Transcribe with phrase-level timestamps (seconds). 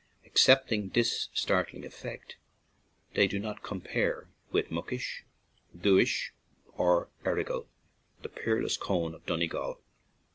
[0.25, 2.35] Excepting this startling effect,
[3.13, 5.23] they do not compare with Muckish,
[5.79, 6.31] Dooish,
[6.73, 7.67] or Errigal,
[8.23, 9.79] the "peerless cone" of Donegal.